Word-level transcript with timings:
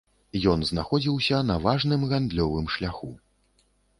Ён 0.53 0.63
знаходзіўся 0.69 1.41
на 1.51 1.57
важным 1.67 2.07
гандлёвым 2.13 2.65
шляху. 2.77 3.13